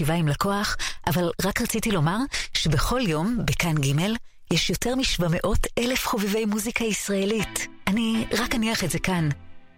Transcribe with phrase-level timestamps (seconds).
[0.00, 0.76] ישיבה עם לקוח,
[1.06, 2.16] אבל רק רציתי לומר
[2.54, 4.14] שבכל יום, בכאן ג',
[4.52, 7.66] יש יותר מ-700 אלף חובבי מוזיקה ישראלית.
[7.86, 9.28] אני רק אניח את זה כאן.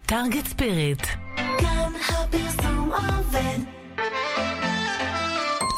[0.06, 1.06] טארגט ספיריט.
[1.36, 3.58] כאן הפרסום עובד.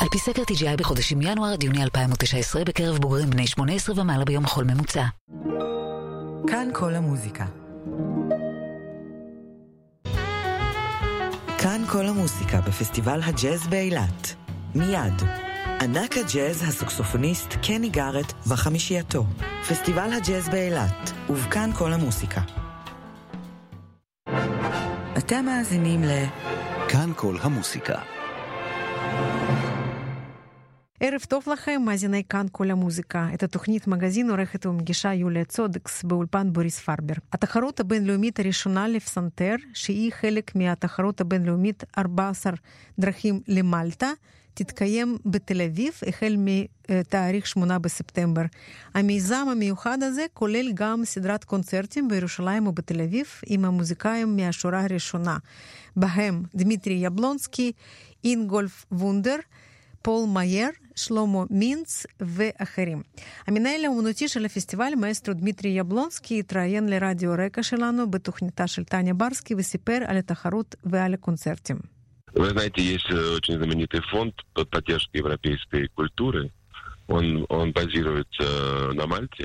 [0.00, 4.46] על פי סקר TGI בחודשים ינואר עד יוני 2019 בקרב בוגרים בני 18 ומעלה ביום
[4.46, 5.04] חול ממוצע.
[6.46, 7.44] כאן כל המוזיקה.
[11.64, 14.34] כאן כל המוסיקה בפסטיבל הג'אז באילת.
[14.74, 15.22] מיד.
[15.80, 19.24] ענק הג'אז הסוקסופוניסט קני גארט וחמישייתו.
[19.68, 22.40] פסטיבל הג'אז באילת, ובכאן כל המוסיקה.
[25.18, 26.10] אתם מאזינים ל...
[26.88, 27.98] כאן כל המוסיקה.
[31.06, 33.28] ערב טוב לכם, מאזיני כאן כל המוזיקה.
[33.34, 37.14] את התוכנית מגזין עורכת ומגישה יוליה צודקס באולפן בוריס פרבר.
[37.32, 42.52] התחרות הבינלאומית הראשונה לפסנתר, שהיא חלק מהתחרות הבינלאומית 14
[42.98, 44.10] דרכים למלטה,
[44.54, 48.44] תתקיים בתל אביב החל מתאריך 8 בספטמבר.
[48.94, 55.36] המיזם המיוחד הזה כולל גם סדרת קונצרטים בירושלים ובתל אביב עם המוזיקאים מהשורה הראשונה,
[55.96, 57.72] בהם דמיטרי יבלונסקי,
[58.24, 59.36] אינגולף וונדר,
[60.02, 63.04] פול מאייר, Шломо Минц в Ахарим.
[63.46, 70.04] Аминеля унутишеля фестиваль маэстро Дмитрий Яблонский, троен ли радио Река Шелану, бетухнита Шельтаня Барский, высипер
[70.08, 71.78] але тахарут в але концерте.
[72.32, 74.34] Вы знаете, есть э, очень знаменитый фонд
[74.70, 76.52] поддержки европейской культуры,
[77.09, 78.33] он, он בזירוית
[78.95, 79.43] на מלטה.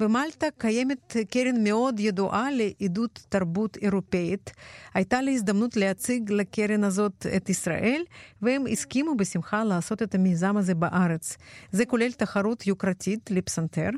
[0.00, 4.50] במלטה קיימת קרן מאוד ידועה לעידוד תרבות אירופאית.
[4.94, 8.02] הייתה לי הזדמנות להציג לקרן הזאת את ישראל,
[8.42, 11.36] והם הסכימו בשמחה לעשות את המיזם הזה בארץ.
[11.72, 13.90] זה כולל תחרות יוקרתית לפסנתר,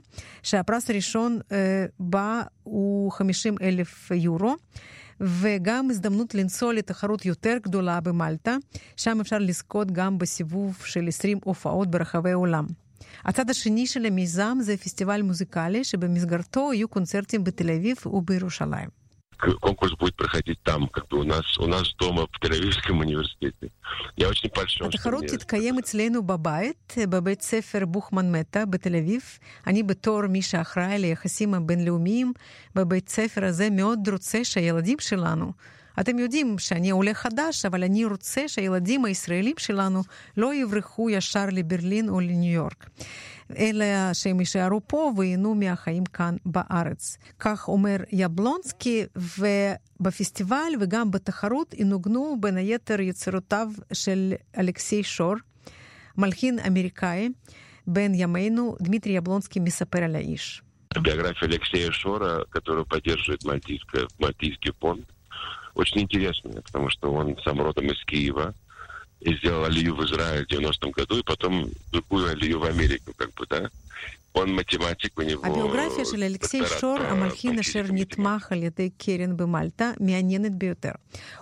[0.43, 4.57] שהפרס הראשון אה, בה הוא 50 אלף יורו.
[5.21, 8.57] וגם הזדמנות לנסוע לתחרות יותר גדולה במלטה,
[8.97, 12.67] שם אפשר לזכות גם בסיבוב של 20 הופעות ברחבי העולם.
[13.25, 19.03] הצד השני של המיזם זה פסטיבל מוזיקלי שבמסגרתו יהיו קונצרטים בתל אביב ובירושלים.
[19.61, 23.71] конкурс будет проходить там, как бы у нас, у нас дома в Тель-Авивском университете.
[24.17, 29.23] Я очень польщен, התחרות תתקיים אצלנו בבית, בבית ספר בוכמן מטה בתל אביב.
[29.67, 32.33] אני בתור מי שאחראי ליחסים הבינלאומיים
[32.75, 35.53] בבית ספר הזה מאוד רוצה שהילדים שלנו
[36.01, 40.03] אתם יודעים שאני עולה חדש, אבל אני רוצה שהילדים הישראלים שלנו
[40.37, 42.91] לא יברחו ישר לברלין או לניו יורק.
[43.57, 47.17] אלא שהם יישארו פה וייהנו מהחיים כאן בארץ.
[47.39, 55.35] כך אומר יבלונסקי, ובפסטיבל וגם בתחרות ינוגנו בין היתר יצירותיו של אלכסי שור,
[56.19, 57.29] מלחין אמריקאי,
[57.87, 60.63] בן ימינו, דמיטרי יבלונסקי מספר על האיש.
[60.95, 65.07] Биография Алексея Шора, которую поддерживает Мальтийский фонд,
[65.78, 68.54] очень интересная, потому что он сам родом из Киева,
[69.20, 73.34] и сделал алию в Израиль в 90-м году, и потом другую алию в Америку, как
[73.34, 73.70] бы, да.
[74.37, 75.47] Он математик, у него...
[75.47, 80.91] הביוגרפיה של אלכסיי שור, המלחין אשר נתמך על ידי קרן במלטה, מעניינת ביותר.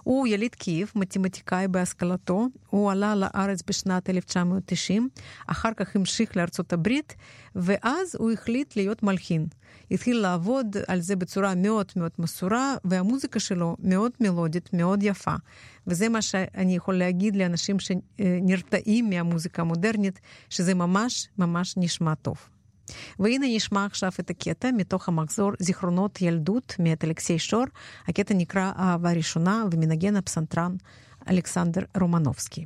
[0.03, 5.09] הוא יליד קייב, מתמטיקאי בהשכלתו, הוא עלה לארץ בשנת 1990,
[5.47, 7.15] אחר כך המשיך לארצות הברית,
[7.55, 9.47] ואז הוא החליט להיות מלחין.
[9.91, 15.35] התחיל לעבוד על זה בצורה מאוד מאוד מסורה, והמוזיקה שלו מאוד מלודית, מאוד יפה.
[15.87, 20.21] וזה מה שאני יכול להגיד לאנשים שנרתעים מהמוזיקה המודרנית,
[20.51, 22.37] שזה ממש ממש נשמע טוב.
[23.20, 27.64] והנה נשמע עכשיו את הקטע מתוך המחזור זיכרונות ילדות מאת אלכסיי שור.
[28.08, 30.76] הקטע נקרא אהבה ראשונה ומנגן הפסנתרן
[31.30, 32.66] אלכסנדר רומנובסקי.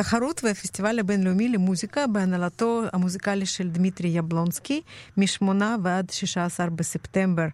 [0.00, 4.82] התחרות והפסטיבל הבינלאומי למוזיקה בהנהלתו המוזיקלי של דמיטרי יבלונסקי
[5.16, 5.44] מ-8
[5.82, 7.46] ועד 16 בספטמבר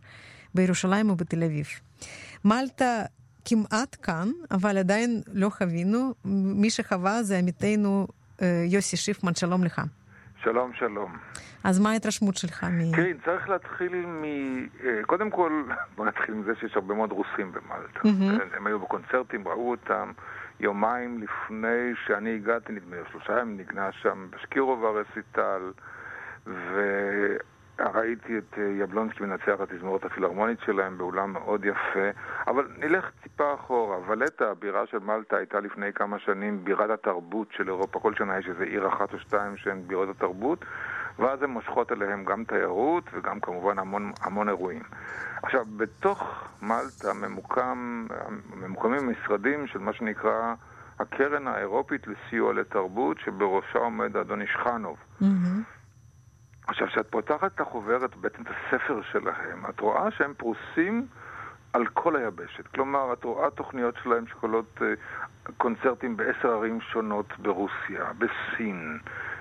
[0.54, 1.66] בירושלים ובתל אביב.
[2.44, 3.02] מלטה
[3.44, 6.14] כמעט כאן, אבל עדיין לא חווינו.
[6.62, 8.06] מי שחווה זה עמיתנו
[8.42, 9.80] אה, יוסי שיפמן, שלום לך.
[10.42, 11.16] שלום, שלום.
[11.64, 12.92] אז מה ההתרשמות שלך מ...
[12.96, 14.24] כן, צריך להתחיל מ...
[14.84, 15.62] אה, קודם כל,
[15.96, 18.00] בוא נתחיל עם זה שיש הרבה מאוד רוסים במלטה.
[18.00, 18.56] Mm-hmm.
[18.56, 20.12] הם היו בקונצרטים, ראו אותם.
[20.60, 25.72] יומיים לפני שאני הגעתי, נדמה לי, שלושה ימים נגנה שם בשקירובה רסיטל,
[26.46, 32.08] וראיתי את אה, יבלונסקי מנצח את התזמורת הפילהרמונית שלהם באולם מאוד יפה.
[32.46, 33.98] אבל נלך טיפה אחורה.
[34.06, 38.00] ולטה, הבירה של מלטה, הייתה לפני כמה שנים בירת התרבות של אירופה.
[38.00, 40.64] כל שנה יש איזה עיר אחת או שתיים שהן בירות התרבות.
[41.18, 44.82] ואז הן מושכות אליהם גם תיירות וגם כמובן המון, המון אירועים.
[45.42, 48.06] עכשיו, בתוך מלטה ממוקם,
[48.54, 50.54] ממוקמים משרדים של מה שנקרא
[50.98, 54.96] הקרן האירופית לסיוע לתרבות, שבראשה עומד אדון אישחנוב.
[55.22, 55.24] Mm-hmm.
[56.66, 61.06] עכשיו, כשאת פותחת את החוברת, בעצם את הספר שלהם, את רואה שהם פרוסים
[61.72, 62.66] על כל היבשת.
[62.66, 68.98] כלומר, את רואה תוכניות שלהם שכוללות uh, קונצרטים בעשר ערים שונות ברוסיה, בסין,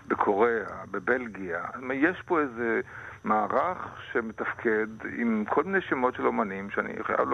[0.08, 1.64] בקוריאה, בבלגיה.
[1.94, 2.82] יש פה איזה
[3.24, 3.78] מערך
[4.12, 4.88] שמתפקד
[5.18, 7.30] עם כל מיני שמות של אומנים, שאני חייב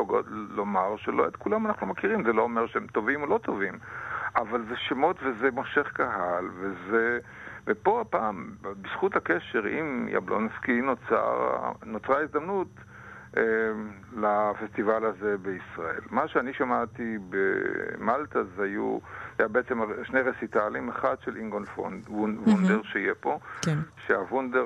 [0.50, 3.74] לומר שלא את כולם אנחנו מכירים, זה לא אומר שהם טובים או לא טובים,
[4.36, 7.20] אבל זה שמות וזה מושך קהל, וזה...
[7.68, 12.68] ופה הפעם, בזכות הקשר עם יבלונסקי, נוצר, נוצרה הזדמנות
[14.18, 16.02] לפסטיבל הזה בישראל.
[16.10, 19.00] מה שאני שמעתי במלטה זה היו
[19.40, 23.78] היה בעצם שני רסיטלים, אחד של אינגון פונד, וונדר שיהיה פה, כן.
[24.08, 24.66] שהוונדר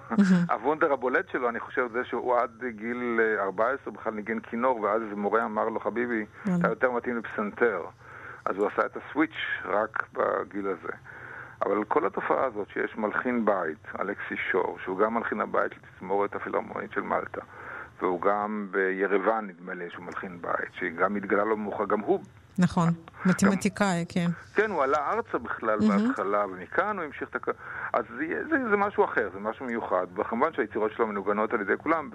[0.52, 5.44] הוונדר הבולט שלו, אני חושב, זה שהוא עד גיל 14 בכלל ניגן כינור, ואז מורה
[5.44, 6.26] אמר לו, חביבי,
[6.60, 7.82] אתה יותר מתאים לפסנתר.
[8.44, 10.92] אז הוא עשה את הסוויץ' רק בגיל הזה.
[11.64, 16.92] אבל כל התופעה הזאת שיש מלחין בית, אלכסי שור, שהוא גם מלחין הבית לתזמורת הפילהרמונית
[16.92, 17.40] של מלטה,
[18.02, 22.20] והוא גם בירוון, נדמה לי, שהוא מלחין בית, שגם התגלה לו מאוחר, גם הוא
[22.58, 22.88] נכון,
[23.26, 24.26] מתמטיקאי, כן.
[24.54, 27.48] כן, הוא עלה ארצה בכלל בהתחלה, ומכאן הוא המשיך את הכ...
[27.92, 28.04] אז
[28.70, 30.06] זה, משהו אחר, זה משהו מיוחד.
[30.16, 32.10] וכמובן שהיצירות שלו מנוגנות על ידי כולם.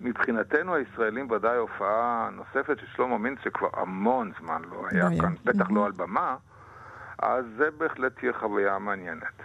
[0.00, 5.34] מבחינתנו הישראלים ודאי הופעה נוספת של שלמה מינץ, שכבר המון זמן לא היה לא כאן,
[5.44, 6.36] בטח לא על במה,
[7.18, 9.42] אז זה בהחלט תהיה חוויה מעניינת.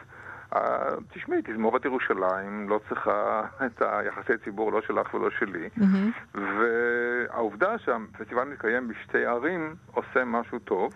[0.56, 6.38] אה, תשמעי, תזמורת ירושלים לא צריכה את היחסי ציבור לא שלך ולא שלי, mm-hmm.
[6.38, 10.94] והעובדה שהפסטיבל מתקיים בשתי ערים עושה משהו טוב.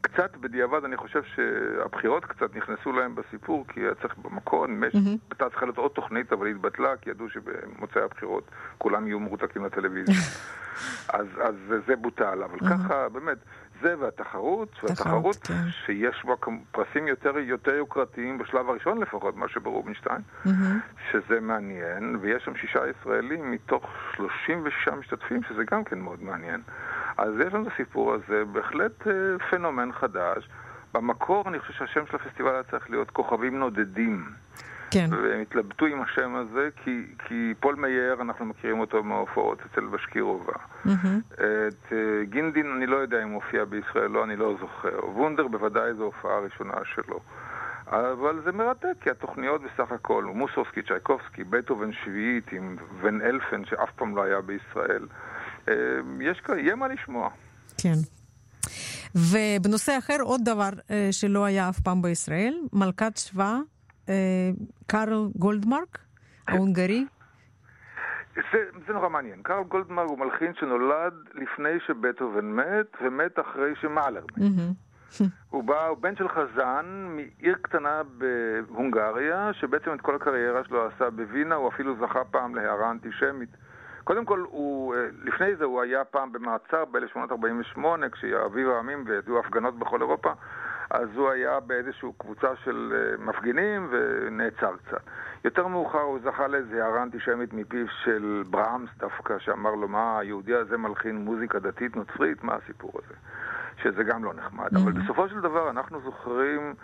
[0.00, 4.98] קצת בדיעבד אני חושב שהבחירות קצת נכנסו להם בסיפור, כי היה צריך במקור, mm-hmm.
[5.30, 9.64] הייתה צריכה להיות עוד תוכנית, אבל היא התבטלה, כי ידעו שבמוצאי הבחירות כולם יהיו מרותקים
[9.64, 10.14] לטלוויזיה.
[11.18, 11.54] אז, אז
[11.86, 12.70] זה בוטל, אבל mm-hmm.
[12.70, 13.38] ככה, באמת,
[13.82, 15.70] זה והתחרות, והתחרות כן.
[15.86, 16.34] שיש בה
[16.70, 20.48] פרסים יותר, יותר יוקרתיים בשלב הראשון לפחות, מה שברובינשטיין, mm-hmm.
[21.12, 26.60] שזה מעניין, ויש שם שישה ישראלים מתוך 36 משתתפים, שזה גם כן מאוד מעניין.
[27.16, 29.12] אז יש לנו את הסיפור הזה, בהחלט אה,
[29.50, 30.48] פנומן חדש.
[30.94, 34.24] במקור אני חושב שהשם של הפסטיבל היה צריך להיות כוכבים נודדים.
[34.94, 35.08] כן.
[35.12, 40.52] והם התלבטו עם השם הזה, כי, כי פול מאייר, אנחנו מכירים אותו מההופעות אצל בשקירובה.
[40.52, 41.32] Mm-hmm.
[41.32, 41.94] את uh,
[42.30, 45.10] גינדין, אני לא יודע אם הוא הופיע בישראל, לא, אני לא זוכר.
[45.16, 47.20] וונדר בוודאי זו הופעה הראשונה שלו.
[47.86, 53.90] אבל זה מרתק, כי התוכניות בסך הכל, מוסובסקי, צ'ייקובסקי, בטהובן שביעית עם ון אלפן, שאף
[53.96, 55.06] פעם לא היה בישראל.
[55.66, 55.70] Uh,
[56.20, 57.30] יש, יהיה מה לשמוע.
[57.78, 57.98] כן.
[59.14, 63.73] ובנושא אחר, עוד דבר uh, שלא היה אף פעם בישראל, מלכת שבא אה,
[64.86, 65.98] קארל גולדמרק,
[66.48, 67.04] ההונגרי?
[68.34, 69.42] זה, זה נורא מעניין.
[69.42, 74.42] קארל גולדמרק הוא מלחין שנולד לפני שבטהובן מת, ומת אחרי שמאלר מת.
[75.50, 81.10] הוא בא, הוא בן של חזן מעיר קטנה בהונגריה, שבעצם את כל הקריירה שלו עשה
[81.10, 83.48] בווינה, הוא אפילו זכה פעם להערה אנטישמית.
[84.04, 89.78] קודם כל, הוא, אה, לפני זה הוא היה פעם במעצר ב-1848, כשאביב העמים וידעו הפגנות
[89.78, 90.32] בכל אירופה,
[90.94, 95.00] אז הוא היה באיזושהי קבוצה של אה, מפגינים ונעצר קצת.
[95.44, 100.54] יותר מאוחר הוא זכה לאיזו הערה אנטישמית מפיו של ברהמס דווקא, שאמר לו, מה, היהודי
[100.54, 102.44] הזה מלחין מוזיקה דתית נוצרית?
[102.44, 103.14] מה הסיפור הזה?
[103.82, 104.66] שזה גם לא נחמד.
[104.66, 104.78] Mm-hmm.
[104.82, 106.74] אבל בסופו של דבר אנחנו זוכרים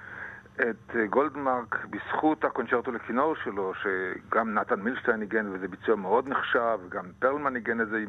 [0.61, 6.79] את אה, גולדמרק בזכות הקונצ'רטו לכינור שלו, שגם נתן מילשטיין ניגן וזה ביצוע מאוד נחשב,
[6.87, 8.05] וגם פרלמן ניגן את זה,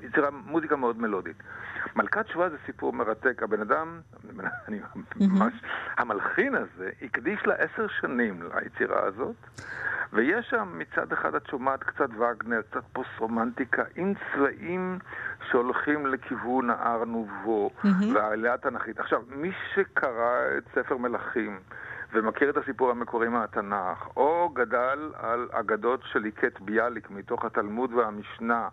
[0.00, 1.36] יצירה, מוזיקה מאוד מלודית.
[1.96, 3.42] מלכת שבא זה סיפור מרתק.
[3.42, 4.00] הבן אדם,
[4.68, 4.80] אני
[5.20, 5.54] ממש,
[5.96, 9.36] המלחין הזה, הקדיש לה עשר שנים ליצירה הזאת,
[10.12, 14.98] ויש שם מצד אחד את שומעת קצת וגנר, קצת פוסט-רומנטיקה, עם צבעים
[15.50, 17.70] שהולכים לכיוון האר נובו
[18.14, 19.00] והעלייה התנ"כית.
[19.00, 21.58] עכשיו, מי שקרא את ספר מלכים,
[22.14, 28.68] ומכיר את הסיפור המקורי מהתנ"ך, או גדל על אגדות של איקט ביאליק מתוך התלמוד והמשנה,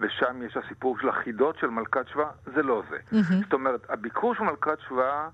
[0.00, 2.96] ושם יש הסיפור של החידות של מלכת שבא, זה לא זה.
[2.96, 3.44] Mm-hmm.
[3.44, 5.28] זאת אומרת, הביקור של מלכת שבא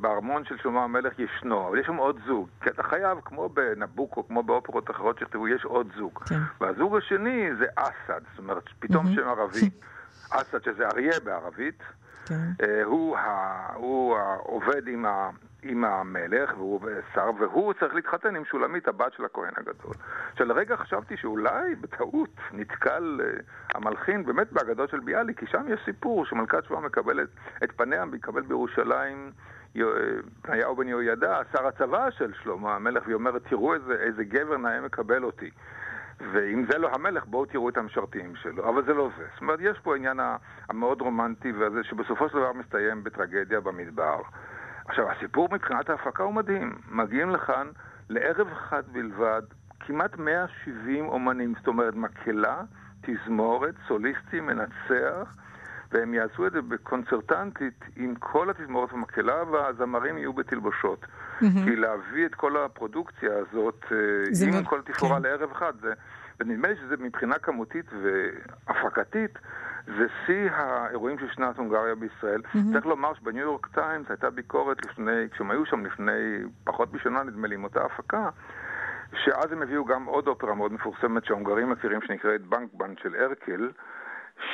[0.00, 2.48] בארמון של שלמה המלך ישנו, אבל יש שם עוד זוג.
[2.60, 6.18] כי אתה חייב, כמו בנבוקו, כמו באופרות אחרות שכתבו, יש עוד זוג.
[6.18, 6.38] כן.
[6.60, 9.14] והזוג השני זה אסד, זאת אומרת, פתאום mm-hmm.
[9.14, 9.70] שם ערבי.
[10.40, 11.82] אסד, שזה אריה בערבית,
[12.26, 12.34] כן.
[12.62, 15.30] אה, הוא, ה, הוא עובד עם, ה,
[15.68, 16.80] עם המלך, והוא
[17.14, 19.94] שר, והוא צריך להתחתן עם שולמית, הבת של הכהן הגדול.
[20.38, 23.42] שלרגע חשבתי שאולי בטעות נתקל uh,
[23.74, 27.28] המלחין באמת באגדות של ביאליק, כי שם יש סיפור שמלכת שבא מקבלת
[27.64, 29.32] את פניה, מקבל בירושלים
[30.44, 34.80] בניהו בן יהוידע, שר הצבא של שלמה המלך, והיא אומרת, תראו איזה, איזה גבר נאה
[34.80, 35.50] מקבל אותי.
[36.32, 38.68] ואם זה לא המלך, בואו תראו את המשרתים שלו.
[38.68, 39.24] אבל זה לא זה.
[39.32, 40.20] זאת אומרת, יש פה העניין
[40.68, 44.20] המאוד רומנטי, והזה שבסופו של דבר מסתיים בטרגדיה במדבר.
[44.88, 46.78] עכשיו, הסיפור מבחינת ההפקה הוא מדהים.
[46.88, 47.66] מגיעים לכאן
[48.08, 49.42] לערב אחד בלבד,
[49.80, 52.62] כמעט 170 אומנים, זאת אומרת, מקהלה,
[53.00, 55.34] תזמורת, סוליסטי, מנצח,
[55.92, 61.04] והם יעשו את זה בקונצרטנטית עם כל התזמורת במקהלה, והזמרים יהיו בתלבושות.
[61.04, 61.44] Mm-hmm.
[61.64, 65.22] כי להביא את כל הפרודוקציה הזאת, אה, עם כל תפאורה כן.
[65.22, 65.92] לערב אחד, זה...
[66.40, 69.38] ונדמה לי שזה מבחינה כמותית והפקתית,
[69.86, 72.40] זה שיא האירועים של שנת הונגריה בישראל.
[72.40, 72.72] Mm-hmm.
[72.72, 77.48] צריך לומר שבניו יורק טיימס הייתה ביקורת לפני, כשהם היו שם לפני פחות משנה, נדמה
[77.48, 78.28] לי, עם אותה הפקה,
[79.24, 83.70] שאז הם הביאו גם עוד אופרה מאוד מפורסמת שההונגרים מכירים, שנקראת בנקבנד של ארקל.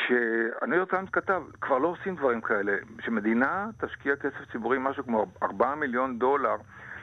[0.07, 5.27] שהניו יורק טיימס כתב, כבר לא עושים דברים כאלה, שמדינה תשקיע כסף ציבורי, משהו כמו
[5.43, 6.57] 4 מיליון דולר,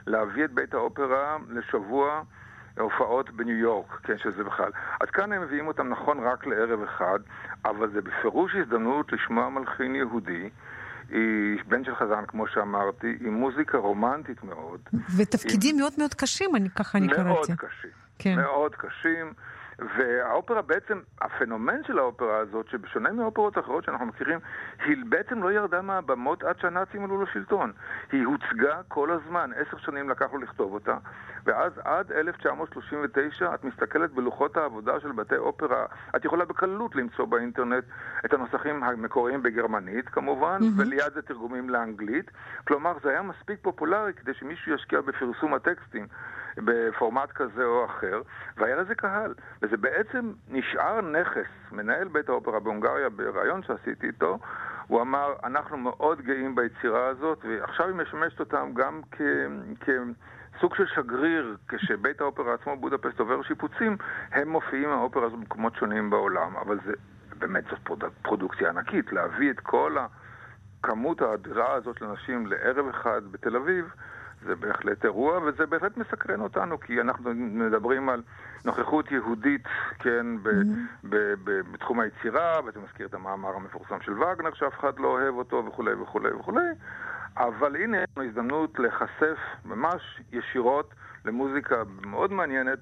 [0.07, 2.21] להביא את בית האופרה לשבוע
[2.81, 4.71] הופעות בניו יורק, כן, שזה בכלל.
[5.01, 7.19] אז כאן הם מביאים אותם נכון רק לערב אחד,
[7.65, 10.50] אבל זה בפירוש הזדמנות לשמוע מלחין יהודי.
[11.09, 14.79] היא בן של חזן, כמו שאמרתי, עם מוזיקה רומנטית מאוד.
[15.17, 15.81] ותפקידים עם...
[15.81, 17.24] מאוד מאוד קשים, אני, ככה אני קראתי.
[17.24, 17.91] מאוד קשים.
[18.19, 18.36] כן.
[18.36, 19.33] מאוד קשים.
[19.98, 24.39] והאופרה בעצם, הפנומן של האופרה הזאת, שבשונה מאופרות אחרות שאנחנו מכירים,
[24.86, 27.71] היא בעצם לא ירדה מהבמות עד שהנאצים עלו לשלטון.
[28.12, 30.98] היא הוצגה כל הזמן, עשר שנים לקח לו לכתוב אותה,
[31.45, 37.83] ואז עד 1939 את מסתכלת בלוחות העבודה של בתי אופרה, את יכולה בקלות למצוא באינטרנט
[38.25, 40.81] את הנוסחים המקוריים בגרמנית כמובן, mm-hmm.
[40.81, 42.31] וליד זה תרגומים לאנגלית.
[42.67, 46.07] כלומר, זה היה מספיק פופולרי כדי שמישהו ישקיע בפרסום הטקסטים.
[46.57, 48.21] בפורמט כזה או אחר,
[48.57, 49.33] והיה לזה קהל.
[49.61, 51.47] וזה בעצם נשאר נכס.
[51.71, 54.39] מנהל בית האופרה בהונגריה, בריאיון שעשיתי איתו,
[54.87, 59.21] הוא אמר, אנחנו מאוד גאים ביצירה הזאת, ועכשיו היא משמשת אותם גם כ...
[59.79, 59.89] כ...
[60.61, 63.97] סוג של שגריר, כשבית האופרה עצמו בודפסט עובר שיפוצים,
[64.31, 66.55] הם מופיעים האופרה הזאת במקומות שונים בעולם.
[66.55, 66.93] אבל זה
[67.39, 69.97] באמת זאת פרודוקציה ענקית, להביא את כל
[70.79, 73.93] הכמות האדירה הזאת לנשים לערב אחד בתל אביב,
[74.46, 78.22] זה בהחלט אירוע, וזה בהחלט מסקרן אותנו, כי אנחנו מדברים על
[78.65, 79.63] נוכחות יהודית,
[80.00, 81.08] כן, ב- mm-hmm.
[81.10, 85.36] ב- ב- בתחום היצירה, וזה מזכיר את המאמר המפורסם של וגנר, שאף אחד לא אוהב
[85.36, 86.69] אותו, וכולי וכולי וכולי,
[87.38, 90.93] אבל הנה יש לנו הזדמנות להיחשף ממש ישירות
[91.25, 92.79] למוזיקה מאוד מעניינת,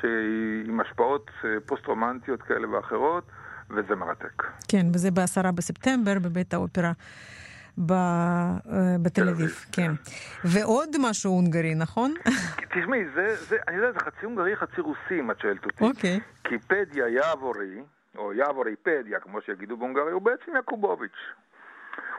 [0.00, 3.24] שהיא עם השפעות אה, פוסט-רומנטיות כאלה ואחרות,
[3.70, 4.42] וזה מרתק.
[4.68, 6.92] כן, וזה בעשרה בספטמבר בבית האופרה.
[7.90, 8.56] אה,
[9.02, 9.92] בתל אביב, כן.
[10.44, 12.14] ועוד משהו הונגרי, נכון?
[12.74, 15.84] תשמעי, זה, זה, אני יודע, זה חצי הונגרי, חצי רוסי, אם את שואלת אותי.
[15.84, 16.20] אוקיי.
[16.44, 17.82] כי פדיה יאבורי,
[18.16, 21.10] או יאבורי פדיה, כמו שיגידו בהונגריה, הוא בעצם יעקובוביץ'.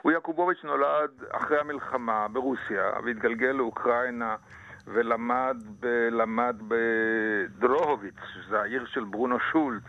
[0.01, 4.36] הוא יעקובוביץ' נולד אחרי המלחמה ברוסיה, והתגלגל לאוקראינה.
[4.88, 9.83] ולמד ב, למד בדרוהוביץ, שזה העיר של ברונו שולץ,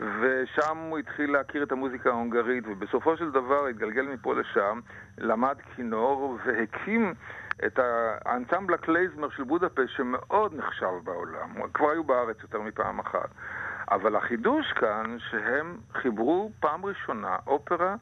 [0.00, 4.80] ושם הוא התחיל להכיר את המוזיקה ההונגרית, ובסופו של דבר התגלגל מפה לשם,
[5.18, 7.14] למד כינור והקים
[7.66, 7.78] את
[8.24, 11.48] האנסמבל הקלייזמר של בודפשט, שמאוד נחשב בעולם.
[11.74, 13.28] כבר היו בארץ יותר מפעם אחת.
[13.90, 17.94] אבל החידוש כאן, שהם חיברו פעם ראשונה אופרה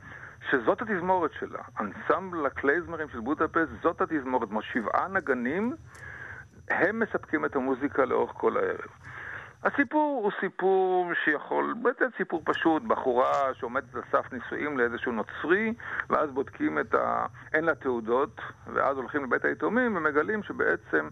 [0.51, 1.63] שזאת התזמורת שלה.
[1.81, 4.49] אנסמבל הקלייזמרים של בודפשט, זאת התזמורת.
[4.49, 5.77] כמו שבעה נגנים,
[6.71, 9.08] הם מספקים את המוזיקה לאורך כל הערב.
[9.65, 15.75] הסיפור הוא סיפור שיכול, בעצם סיפור פשוט, בחורה שעומדת על סף נישואים לאיזשהו נוצרי,
[16.11, 17.27] ואז בודקים את ה...
[17.53, 18.41] אין לה תעודות,
[18.75, 21.09] ואז הולכים לבית היתומים ומגלים שבעצם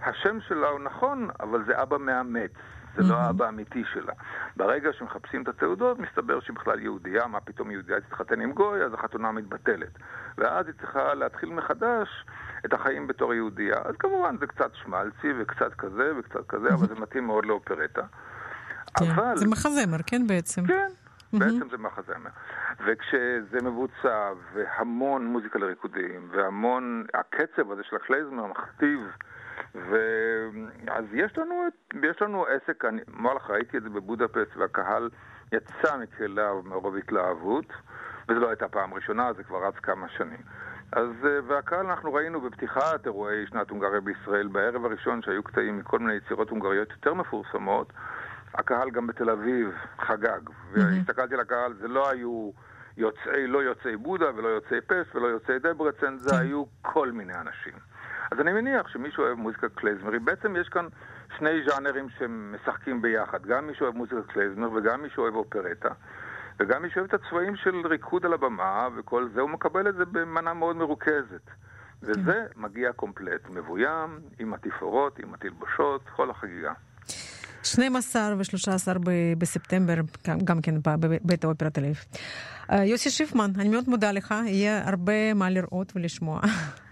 [0.00, 2.50] השם שלה הוא נכון, אבל זה אבא מאמץ.
[2.96, 4.12] זה לא האבא האמיתי שלה.
[4.56, 8.94] ברגע שמחפשים את התעודות, מסתבר שהיא בכלל יהודייה, מה פתאום יהודייה תתחתן עם גוי, אז
[8.94, 9.98] החתונה מתבטלת.
[10.38, 12.08] ואז היא צריכה להתחיל מחדש
[12.64, 13.76] את החיים בתור יהודייה.
[13.84, 18.02] אז כמובן זה קצת שמלצי וקצת כזה וקצת כזה, אבל זה מתאים מאוד לאופרטה.
[18.98, 19.10] כן.
[19.10, 19.36] אבל...
[19.36, 20.66] זה מחזמר, כן בעצם?
[20.66, 20.88] כן.
[21.32, 22.30] בעצם זה מחזמר.
[22.86, 29.00] וכשזה מבוצע, והמון מוזיקה לריקודים, והמון, הקצב הזה של הקלייזמר מכתיב
[29.90, 31.64] ואז יש לנו,
[32.02, 35.10] יש לנו עסק, אני אומר לך, ראיתי את זה בבודפסט והקהל
[35.52, 37.66] יצא מכליו מרוב התלהבות,
[38.28, 40.40] וזו לא הייתה פעם ראשונה, זה כבר רץ כמה שנים.
[40.92, 45.98] אז, אה, והקהל אנחנו ראינו בפתיחת אירועי שנת הונגריה בישראל, בערב הראשון שהיו קטעים מכל
[45.98, 47.92] מיני יצירות הונגריות יותר מפורסמות,
[48.54, 50.40] הקהל גם בתל אביב חגג.
[50.72, 52.50] והסתכלתי על הקהל, זה לא היו
[52.96, 56.36] יוצאי, לא יוצאי בודה ולא יוצאי פס ולא יוצאי דברצן, זה כן.
[56.36, 57.72] היו כל מיני אנשים.
[58.30, 60.86] אז אני מניח שמי שאוהב מוזיקה קלייזמרית, בעצם יש כאן
[61.38, 65.88] שני ז'אנרים שמשחקים ביחד, גם מי שאוהב מוזיקה קלייזמר וגם מי שאוהב אופרטה.
[66.60, 70.04] וגם מי שאוהב את הצבעים של ריקוד על הבמה וכל זה, הוא מקבל את זה
[70.04, 71.50] במנה מאוד מרוכזת.
[72.02, 72.22] וזה
[72.54, 72.60] כן.
[72.60, 76.72] מגיע קומפלט, מבוים, עם התפאורות, עם התלבושות, כל החגיגה.
[77.62, 78.98] 12 ו-13
[79.38, 79.94] בספטמבר,
[80.44, 82.04] גם כן בבית האופרה תל אביב.
[82.72, 86.40] אה, יוסי שיפמן, אני מאוד מודה לך, יהיה הרבה מה לראות ולשמוע.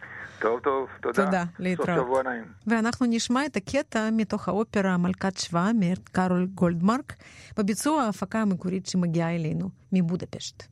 [0.44, 1.24] טוב, טוב, תודה.
[1.24, 1.88] תודה, להתראות.
[1.88, 2.44] סוף שבוע נעים.
[2.66, 7.14] ואנחנו נשמע את הקטע מתוך האופרה מלכת שבא מאת קארול גולדמרק,
[7.56, 10.62] בביצוע ההפקה המקורית שמגיעה אלינו מבודפשט.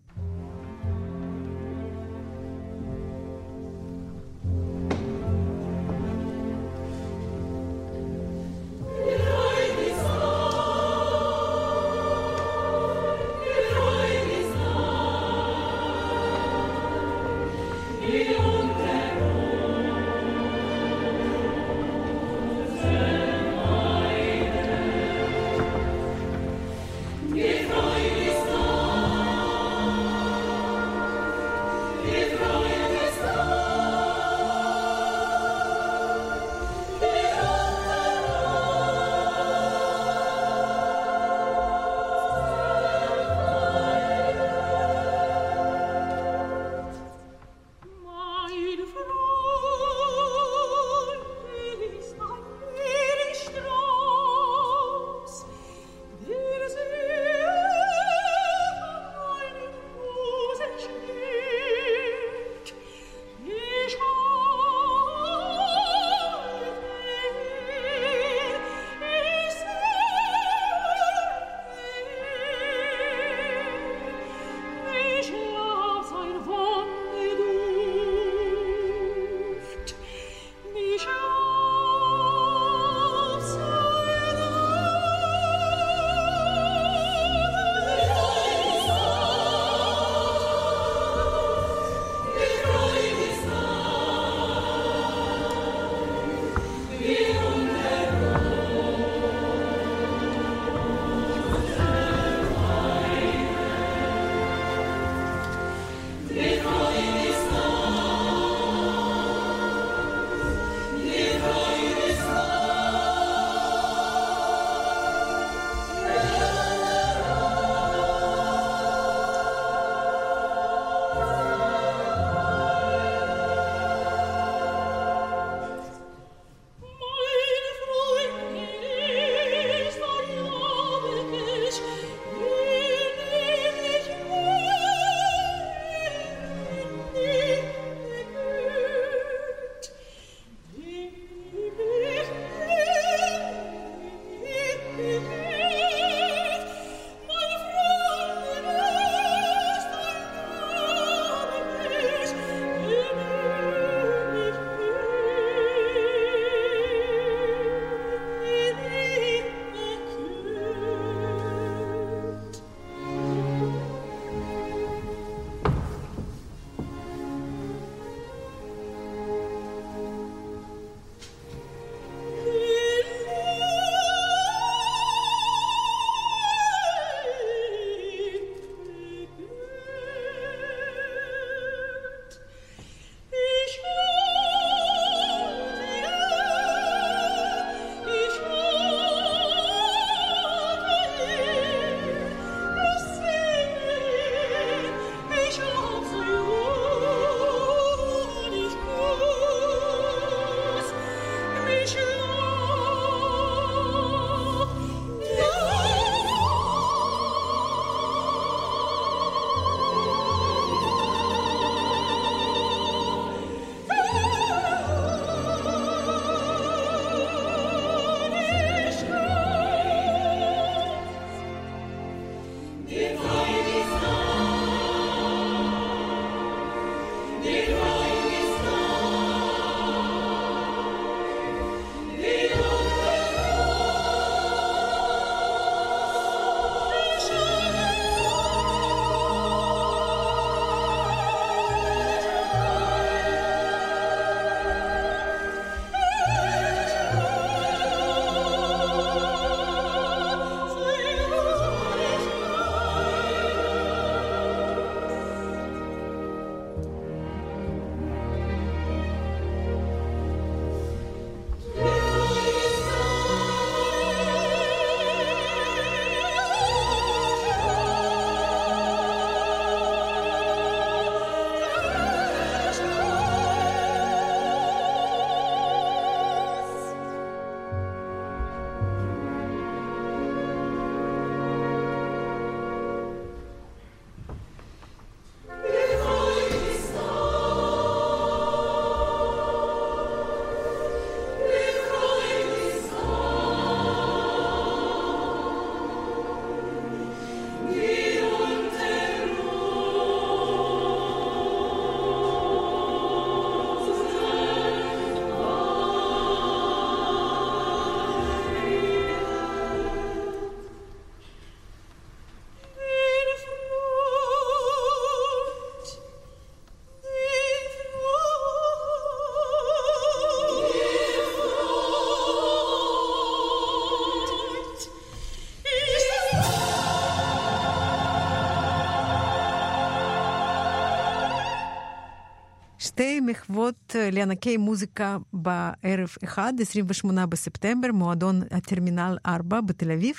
[333.27, 340.17] מחוות לענקי מוזיקה בערב אחד, 28 בספטמבר, מועדון הטרמינל 4 בתל אביב,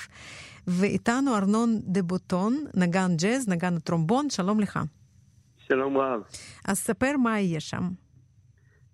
[0.66, 4.78] ואיתנו ארנון דה בוטון, נגן ג'אז, נגן הטרומבון, שלום לך.
[5.58, 6.22] שלום רב.
[6.68, 7.82] אז ספר מה יהיה שם.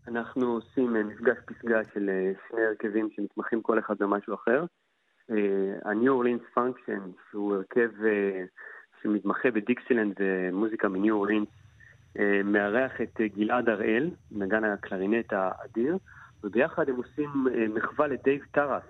[0.08, 2.10] אנחנו עושים מפגש פסגה של
[2.48, 4.64] שני הרכבים שמתמחים כל אחד במשהו אחר.
[5.84, 7.90] ה-New Orleans Function, שהוא הרכב
[9.02, 11.48] שמתמחה בדיקסילנד ומוזיקה מניו אורלינס,
[12.44, 15.96] מארח את גלעד הראל, נגן הקלרינט האדיר,
[16.44, 17.28] וביחד הם עושים
[17.74, 18.82] מחווה לדייב טרס.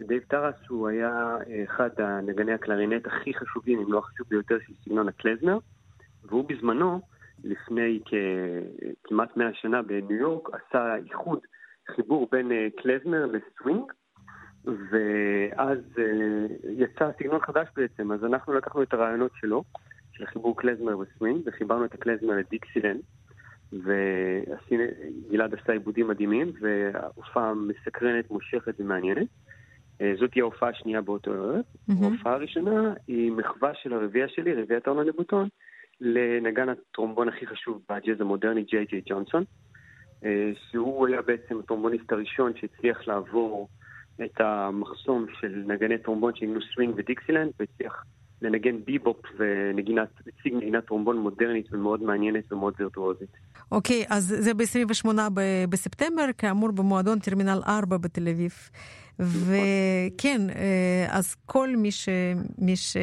[0.00, 5.08] דייב טרס הוא היה אחד הנגני הקלרינט הכי חשובים, אם לא החשוב ביותר, של סגנון
[5.08, 5.58] הקלזמר,
[6.24, 7.00] והוא בזמנו,
[7.44, 8.00] לפני
[9.04, 11.38] כמעט מאה שנה בניו יורק, עשה איחוד,
[11.96, 13.92] חיבור בין קלזמר לסווינג,
[14.64, 15.78] ואז
[16.68, 19.64] יצא סגנון חדש בעצם, אז אנחנו לקחנו את הרעיונות שלו.
[20.18, 22.96] של חיבור קלזמר וסווינג, וחיברנו את הקלזמר לדיקסילנד,
[23.72, 29.26] וגלעד עשה עיבודים מדהימים, וההופעה מסקרנת, מושכת ומעניינת.
[30.18, 31.60] זאת תהיה ההופעה השנייה באותו ערב.
[31.60, 31.92] Mm-hmm.
[32.02, 35.48] ההופעה הראשונה היא מחווה של הרביעייה שלי, רביעיית אורנה לבוטון,
[36.00, 39.44] לנגן הטרומבון הכי חשוב בג'אז המודרני, ג'יי ג'יי ג'ונסון,
[40.70, 43.68] שהוא היה בעצם הטרומבוניסט הראשון שהצליח לעבור
[44.24, 48.04] את המחסום של נגני טרומבון שניגנו סווינג ודיקסילנד, והצליח
[48.42, 50.08] לנגן ביבופ ונגינת,
[50.44, 53.28] נגינת טרומבון מודרנית ומאוד מעניינת ומאוד וירטואוזית.
[53.72, 55.08] אוקיי, okay, אז זה ב-28
[55.68, 58.52] בספטמבר, כאמור במועדון טרמינל 4 בתל אביב.
[59.20, 60.40] וכן,
[61.08, 62.08] אז כל מי ש...
[62.58, 62.96] מי ש...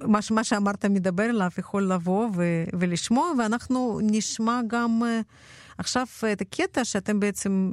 [0.00, 2.42] מה, מה שאמרת מדבר אליו יכול לבוא ו...
[2.78, 5.02] ולשמוע, ואנחנו נשמע גם
[5.78, 7.70] עכשיו את הקטע שאתם בעצם,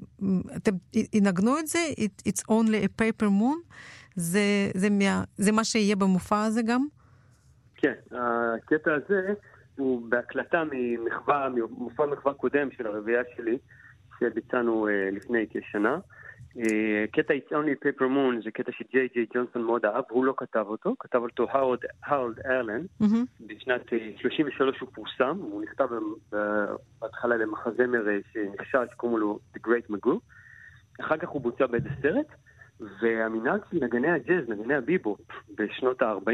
[0.56, 0.72] אתם
[1.13, 3.74] ינגנו את זה, It, It's only a paper moon.
[4.18, 6.88] זה, זה, מה, זה מה שיהיה במופע הזה גם?
[7.76, 9.34] כן, הקטע הזה
[9.78, 13.58] הוא בהקלטה ממחווה, ממופע מחווה קודם של הרביעייה שלי,
[14.20, 15.98] שביצענו uh, לפני כשנה.
[16.56, 16.62] Uh,
[17.12, 20.66] קטע It's Only Paper Moon זה קטע שג'יי ג'יי ג'ונסון מאוד אהב, הוא לא כתב
[20.68, 21.80] אותו, כתב אותו הארד
[22.46, 23.46] ארלן, mm-hmm.
[23.48, 23.82] בשנת
[24.18, 25.88] 33 אה, הוא פורסם, הוא נכתב
[27.02, 30.20] בהתחלה למחזמר שנחשב שקוראים לו The Great Magoo,
[31.00, 32.28] אחר כך הוא בוצע באיזה סרט,
[32.80, 35.20] והמנהג של נגני הג'אז, נגני הביבופ,
[35.58, 36.32] בשנות ה-40,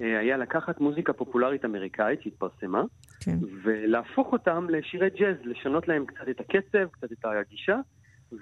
[0.00, 2.82] אה, היה לקחת מוזיקה פופולרית אמריקאית שהתפרסמה,
[3.20, 3.36] כן.
[3.62, 7.80] ולהפוך אותם לשירי ג'אז, לשנות להם קצת את הקצב, קצת את הגישה,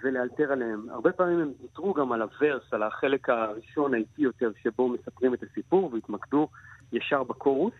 [0.02, 0.86] ולאלתר עליהם.
[0.90, 5.42] הרבה פעמים הם ויתרו גם על הוורס, על החלק הראשון האיטי יותר, שבו מספרים את
[5.42, 6.48] הסיפור, והתמקדו
[6.92, 7.74] ישר בקורוס.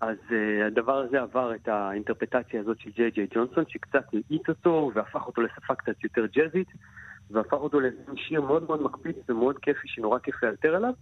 [0.00, 4.90] אז uh, הדבר הזה עבר את האינטרפטציה הזאת של ג'יי ג'יי ג'ונסון, שקצת האיט אותו
[4.94, 6.68] והפך אותו לשפה קצת יותר ג'אזית.
[7.32, 10.92] והפך אותו לשיר מאוד מאוד מקפיץ ומאוד כיפי, שנורא כיף לאלתר עליו.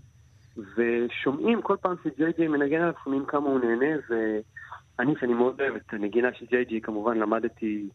[0.76, 5.74] ושומעים כל פעם שג'יי ג'יי מנגן עליו, שומעים כמה הוא נהנה, ואני, שאני מאוד אוהב
[5.74, 7.88] את הנגינה של ג'יי ג'יי, כמובן למדתי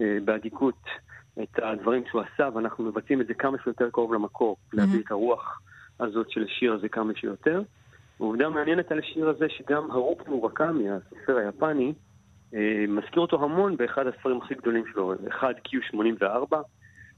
[0.00, 0.84] אה, באדיקות
[1.42, 4.76] את הדברים שהוא עשה, ואנחנו מבצעים את זה כמה שיותר קרוב למקור, mm-hmm.
[4.76, 5.60] להביא את הרוח
[6.00, 7.62] הזאת של השיר הזה כמה שיותר.
[8.20, 11.94] ועובדה מעניינת על השיר הזה שגם הרוק מורקמי, הסופר היפני,
[12.54, 16.56] אה, מזכיר אותו המון באחד הספרים הכי גדולים שלו, אחד Q84,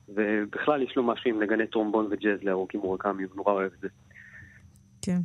[0.08, 3.88] ובכלל יש לו משהו עם נגני טרומבון וג'אז לארוכי מורקמי, הוא נורא אוהב את זה.
[5.02, 5.18] כן.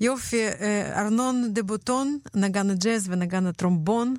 [0.00, 4.14] יופי, אה, ארנון דה בוטון, נגן הג'אז ונגן הטרומבון.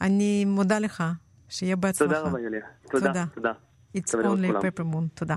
[0.00, 1.04] אני מודה לך,
[1.48, 2.14] שיהיה בהצלחה.
[2.14, 2.66] תודה רבה, יוליה.
[2.90, 3.52] תודה, תודה.
[3.96, 5.08] It's only pepper moon.
[5.14, 5.36] תודה.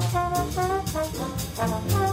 [0.00, 2.07] Thank you.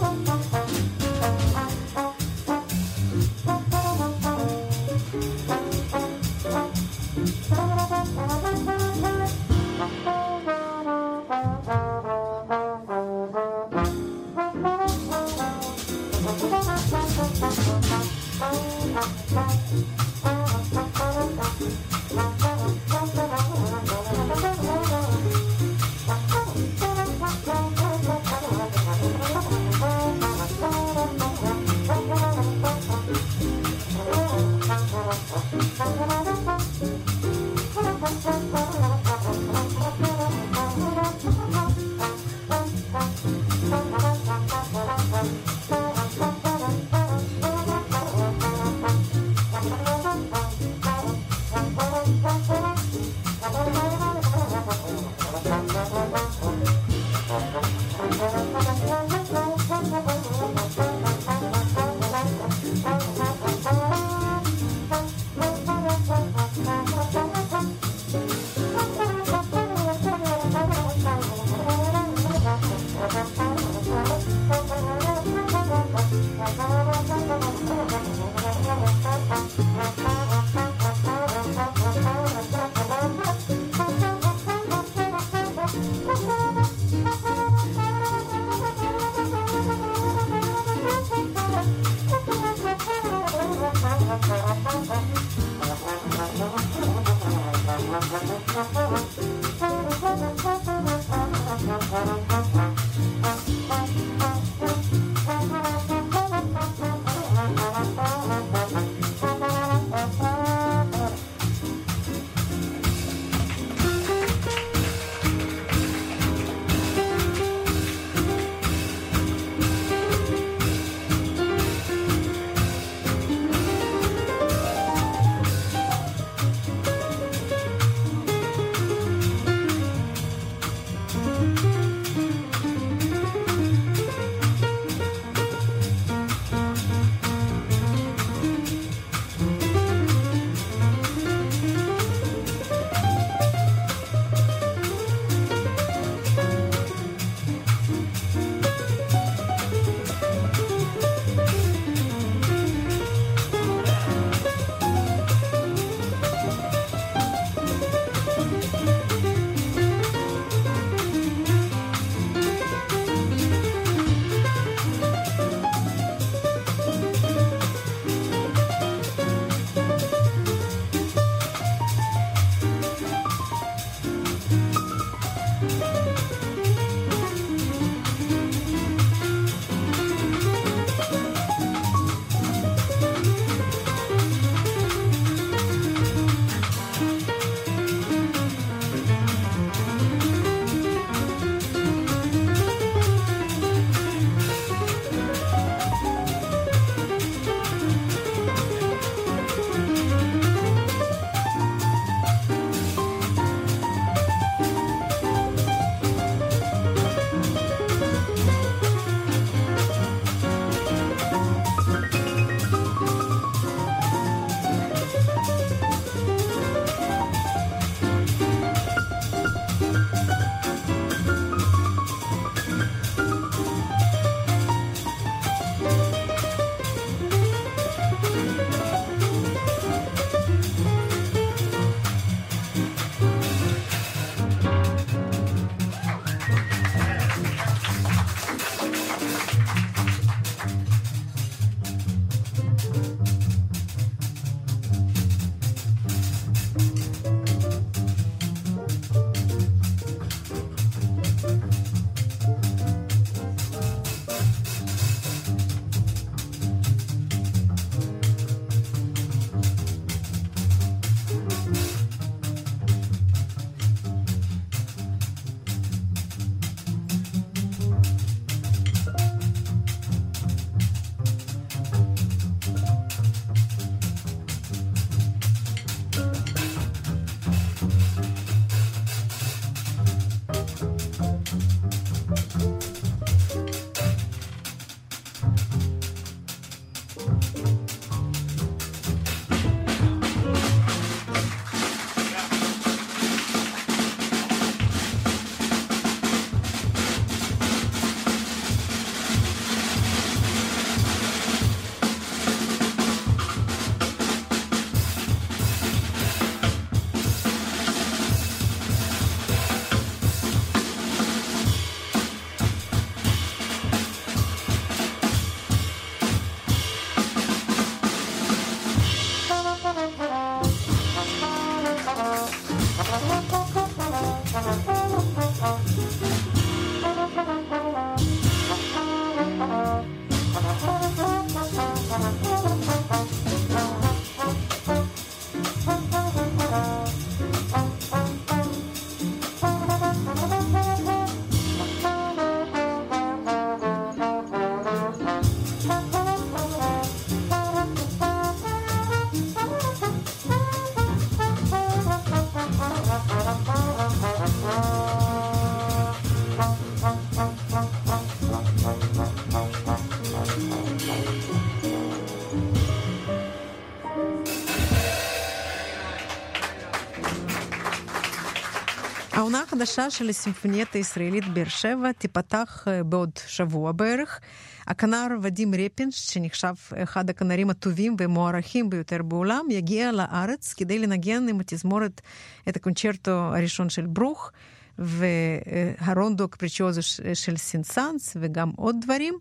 [369.76, 374.40] החדשה של הסימפוניית הישראלית באר שבע תיפתח אה, בעוד שבוע בערך.
[374.88, 381.60] הכנר ודים רפינש, שנחשב אחד הכנרים הטובים והמוערכים ביותר בעולם, יגיע לארץ כדי לנגן עם
[381.60, 382.22] התזמורת
[382.70, 384.52] את הקונצ'רטו הראשון של ברוך
[385.00, 387.02] והרונדו קפריצ'יוזו
[387.34, 389.34] של סינסנס וגם עוד דברים.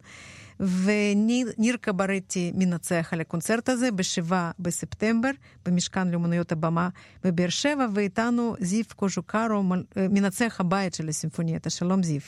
[0.60, 5.30] וניר קברטי מנצח על הקונצרט הזה ב-7 בספטמבר
[5.66, 6.88] במשכן לאומנויות הבמה
[7.24, 9.62] בבאר שבע, ואיתנו זיו קוז'וקרו,
[9.96, 11.70] מנצח הבית של הסימפונייטה.
[11.70, 12.20] שלום זיו.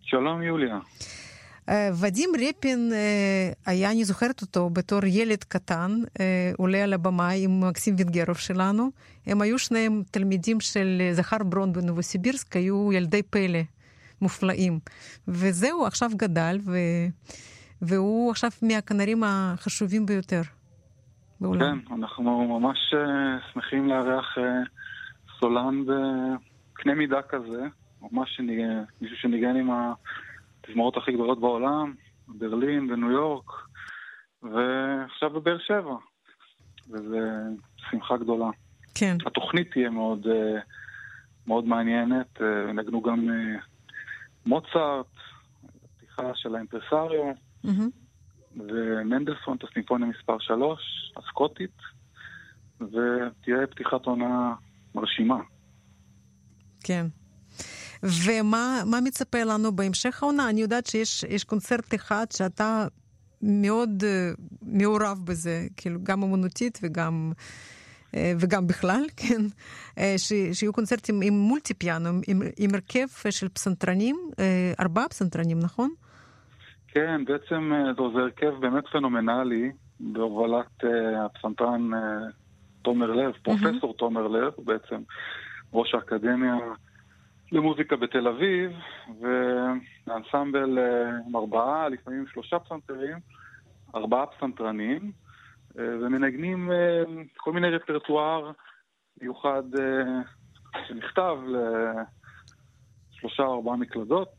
[0.00, 0.78] שלום יוליה.
[2.00, 2.92] ודים רפין
[3.66, 6.00] היה, אני זוכרת אותו בתור ילד קטן,
[6.56, 8.90] עולה על הבמה עם מקסים וינגרוב שלנו.
[9.26, 13.58] הם היו שניהם תלמידים של זכר ברון בנובוסיבירסק, היו ילדי פלא.
[14.22, 14.78] מופלאים.
[15.28, 16.72] וזהו, עכשיו גדל, ו...
[17.82, 20.40] והוא עכשיו מהכנרים החשובים ביותר
[21.40, 21.80] בעולם.
[21.80, 24.40] כן, אנחנו ממש uh, שמחים לארח uh,
[25.40, 27.62] סולן בקנה מידה כזה,
[28.02, 28.58] ממש שניג...
[29.00, 31.94] מישהו שניגן עם התזמורות הכי גדולות בעולם,
[32.28, 33.50] ברלין וניו יורק,
[34.42, 35.94] ועכשיו בבאר שבע.
[36.90, 37.16] וזו
[37.90, 38.50] שמחה גדולה.
[38.94, 39.16] כן.
[39.26, 40.60] התוכנית תהיה מאוד, uh,
[41.46, 42.40] מאוד מעניינת,
[42.74, 43.28] נגנו גם
[44.48, 45.06] מוצרט,
[45.96, 47.32] פתיחה של האימפרסריו,
[48.56, 50.80] ומנדלסון, את הסימפוניה מספר 3,
[51.16, 51.76] הסקוטית,
[52.80, 54.54] ותהיה פתיחת עונה
[54.94, 55.38] מרשימה.
[56.84, 57.06] כן.
[58.02, 60.50] ומה מצפה לנו בהמשך העונה?
[60.50, 62.86] אני יודעת שיש קונצרט אחד שאתה
[63.42, 67.32] מאוד uh, מעורב בזה, כאילו גם אמנותית וגם...
[68.16, 69.42] וגם בכלל, כן,
[70.16, 74.16] ש, שיהיו קונצרטים עם מולטי פיאנו, עם, עם הרכב של פסנתרנים,
[74.80, 75.90] ארבעה פסנתרנים, נכון?
[76.88, 77.72] כן, בעצם
[78.14, 80.84] זה הרכב באמת פנומנלי, בהובלת
[81.18, 81.90] הפסנתרן
[82.82, 83.98] תומר לב, פרופסור mm-hmm.
[83.98, 85.02] תומר לב, בעצם
[85.72, 86.56] ראש האקדמיה
[87.52, 88.72] למוזיקה בתל אביב,
[89.20, 90.78] והאנסמבל
[91.26, 93.16] עם ארבעה, לפעמים שלושה פסנתרים,
[93.94, 95.12] ארבעה פסנתרנים.
[95.78, 96.70] ומנגנים
[97.36, 98.52] כל מיני רפרטואר
[99.22, 99.62] מיוחד
[100.88, 101.36] שנכתב
[103.10, 104.32] לשלושה או ארבעה מקלדות,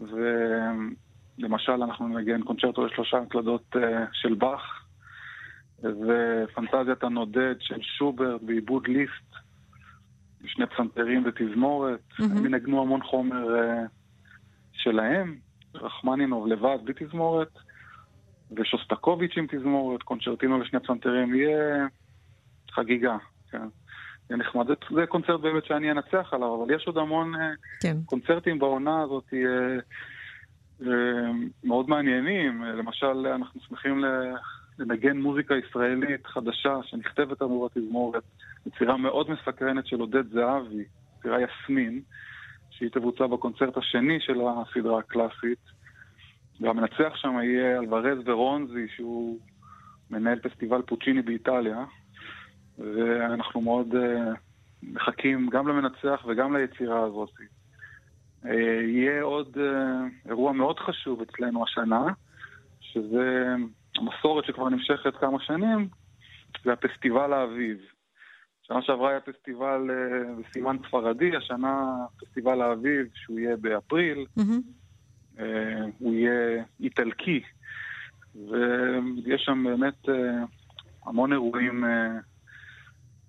[0.00, 3.76] ולמשל אנחנו ננגן קונצ'רטו לשלושה מקלדות
[4.12, 4.84] של באך,
[5.82, 9.34] ופנטזיית הנודד של שוברט בעיבוד ליסט,
[10.46, 12.24] שני פסנתרים ותזמורת, mm-hmm.
[12.24, 13.46] הם ינגנו המון חומר
[14.72, 15.36] שלהם,
[15.74, 17.48] רחמנינוב לבד בלי תזמורת.
[18.56, 21.86] ושוסטקוביץ' עם תזמורת, קונצ'רטינו לשני פסנתרים, יהיה
[22.70, 23.16] חגיגה,
[23.50, 23.68] כן.
[24.28, 24.66] זה נחמד.
[24.66, 27.32] זה, זה קונצרט באמת שאני אנצח עליו, אבל יש עוד המון
[27.80, 27.96] כן.
[28.06, 29.78] קונצרטים בעונה הזאת אה,
[30.86, 31.30] אה,
[31.64, 32.64] מאוד מעניינים.
[32.64, 34.04] למשל, אנחנו שמחים
[34.78, 38.22] לנגן מוזיקה ישראלית חדשה שנכתבת עבור התזמורת,
[38.66, 40.84] יצירה מאוד מסקרנת של עודד זהבי,
[41.18, 42.00] יצירה יסמין,
[42.70, 45.77] שהיא תבוצע בקונצרט השני של הסדרה הקלאסית.
[46.60, 49.38] והמנצח שם יהיה אלוורז ורונזי, שהוא
[50.10, 51.84] מנהל פסטיבל פוצ'יני באיטליה,
[52.78, 54.36] ואנחנו מאוד uh,
[54.82, 57.30] מחכים גם למנצח וגם ליצירה הזאת.
[58.44, 58.48] Uh,
[58.82, 62.06] יהיה עוד uh, אירוע מאוד חשוב אצלנו השנה,
[62.80, 63.54] שזה
[63.96, 65.88] המסורת שכבר נמשכת כמה שנים,
[66.64, 67.78] זה הפסטיבל האביב.
[68.62, 69.90] שנה שעברה היה פסטיבל
[70.38, 71.84] בסימן ספרדי, השנה
[72.20, 74.26] פסטיבל האביב, שהוא יהיה באפריל.
[74.38, 74.87] Mm-hmm.
[75.38, 77.42] אה, הוא יהיה איטלקי,
[78.34, 80.44] ויש שם באמת אה,
[81.06, 82.08] המון אירועים אה,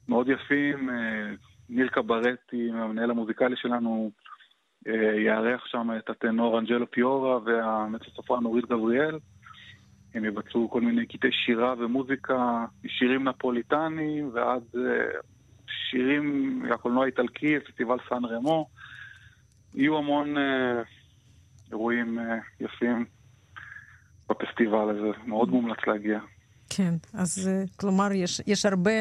[0.07, 0.89] מאוד יפים.
[1.69, 4.11] ניר קברטי, המנהל המוזיקלי שלנו,
[5.25, 9.19] יארח שם את הטנור אנג'לו פיורה והמצוסופרן נורית גבריאל.
[10.13, 14.63] הם יבצעו כל מיני קטעי שירה ומוזיקה, שירים נפוליטניים ועד
[15.67, 18.67] שירים מהקולנוע האיטלקי, פסטיבל סן רמו.
[19.73, 20.35] יהיו המון
[21.71, 22.19] אירועים
[22.59, 23.05] יפים
[24.29, 26.19] בפסטיבל הזה, מאוד מומלץ להגיע.
[26.69, 28.91] כן, אז כלומר, יש, יש הרבה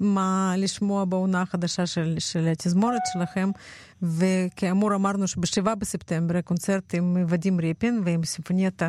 [0.00, 3.50] מה לשמוע בעונה החדשה של, של התזמורת שלכם,
[4.02, 8.88] וכאמור אמרנו שבשבעה בספטמבר הקונצרט עם ודים ריפין ועם סימפונייתה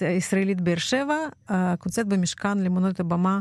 [0.00, 1.16] הישראלית באר שבע,
[1.48, 3.40] הקונצרט במשכן לאמנויות הבמה,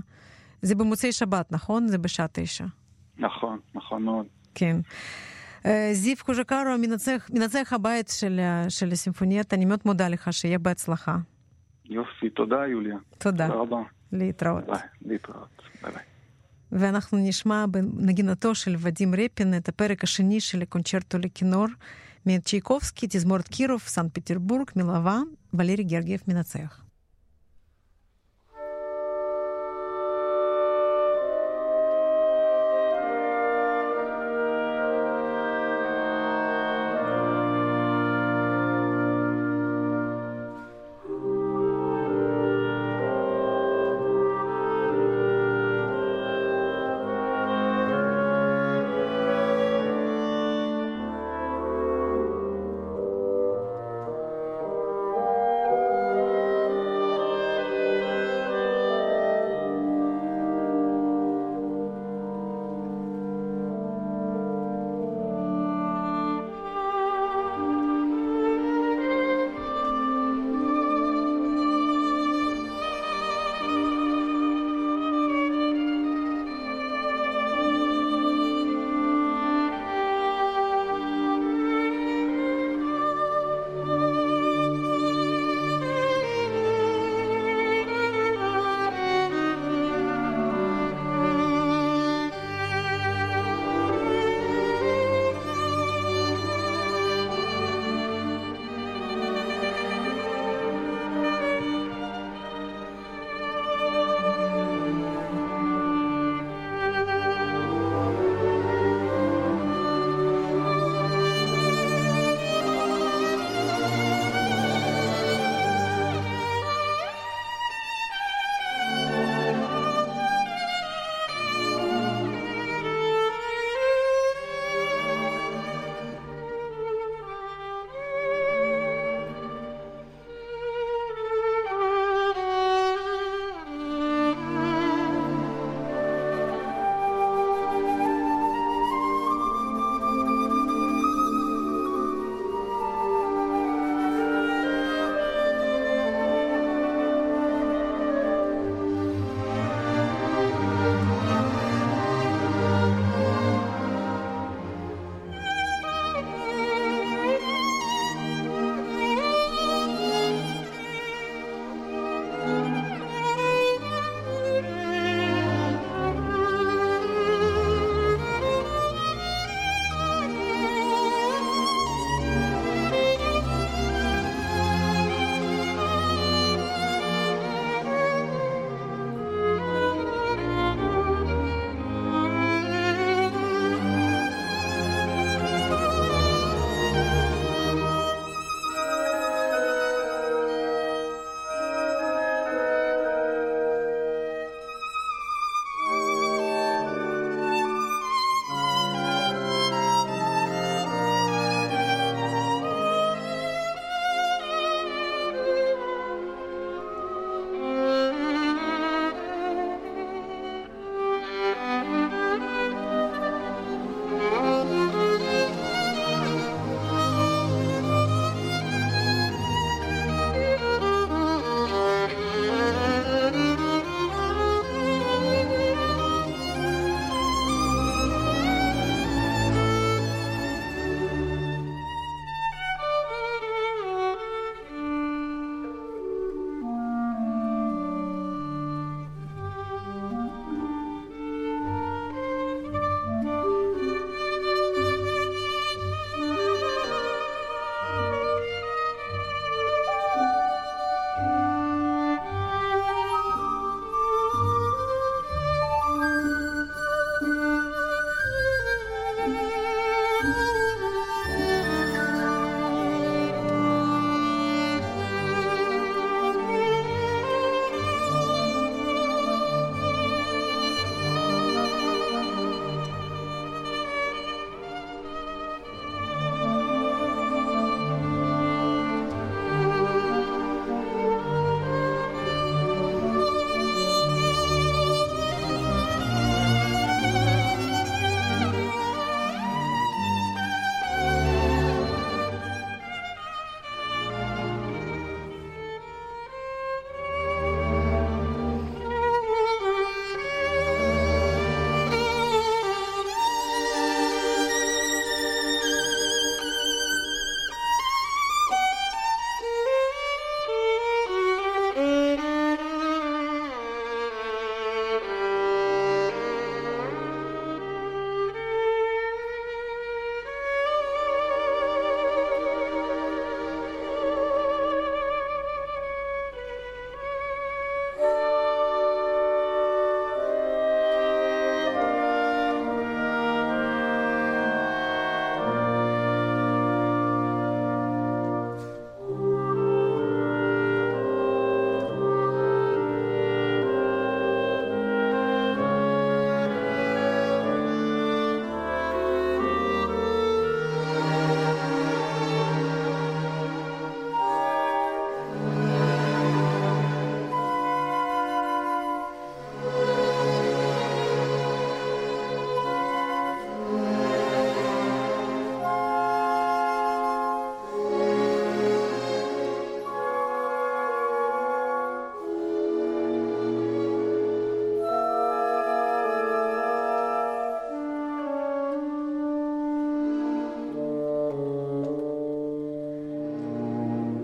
[0.62, 1.88] זה במוצאי שבת, נכון?
[1.88, 2.66] זה בשעה תשע.
[3.18, 4.26] נכון, נכון מאוד.
[4.56, 4.78] כן.
[5.94, 6.16] זיו
[6.80, 8.40] מנצח, מנצח הבית של,
[8.70, 11.18] של הסימפונייטה, אני מאוד מודה לך, שיהיה בהצלחה.
[11.86, 12.98] יופי, תודה יוליה.
[13.18, 13.48] תודה.
[13.48, 13.82] תודה רבה.
[14.12, 14.66] להתראות.
[14.66, 15.62] ביי, להתראות.
[15.82, 16.04] ביי ביי.
[16.72, 21.66] ואנחנו נשמע בנגינתו של ודים רפין את הפרק השני של הקונצ'רטו לכינור
[22.26, 25.20] מאת צ'ייקובסקי, תזמורת קירוב, סנט פטרבורג, מלווה,
[25.54, 26.84] ולרי גרגייב מנצח.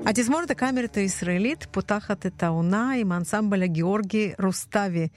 [0.08, 5.08] התזמורת הקאמרית הישראלית פותחת את העונה עם האנסמבל הגיאורגי רוסטבי.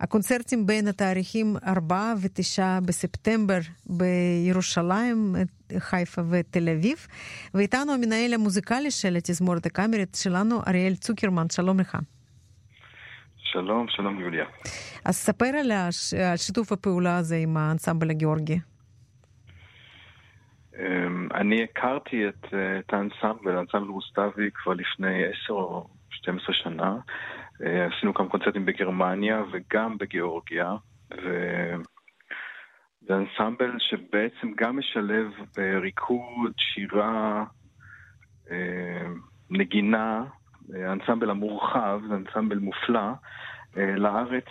[0.00, 5.36] הקונצרטים בין התאריכים 4 ו-9 בספטמבר בירושלים,
[5.78, 7.06] חיפה ותל אביב,
[7.54, 11.98] ואיתנו המנהל המוזיקלי של התזמורת הקאמרית שלנו, אריאל צוקרמן, שלום לך.
[13.52, 14.44] שלום, שלום יוליה.
[15.04, 15.72] אז ספר על
[16.36, 18.58] שיתוף הפעולה הזה עם האנסמבל הגיאורגי.
[21.46, 26.96] אני הכרתי את, אה, את האנסמבל, האנסמבל רוסטבי, כבר לפני 10 או 12 שנה.
[27.64, 30.74] אה, עשינו כמה קונצרטים בגרמניה וגם בגיאורגיה.
[31.22, 31.28] ו...
[33.00, 37.44] זה אנסמבל שבעצם גם משלב אה, ריקוד, שירה,
[39.50, 40.24] נגינה,
[40.74, 43.10] האנסמבל המורחב, זה אנסמבל מופלא.
[43.76, 44.44] לארץ